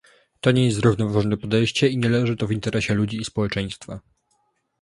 To 0.41 0.51
nie 0.51 0.65
jest 0.65 0.77
zrównoważone 0.77 1.37
podejście 1.37 1.87
i 1.87 1.97
nie 1.97 2.09
leży 2.09 2.35
to 2.35 2.47
w 2.47 2.51
interesie 2.51 2.93
ludzi 2.93 3.21
i 3.21 3.25
społeczeństwa 3.25 3.99